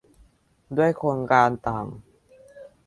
[0.77, 1.85] ด้วยโครงการต่าง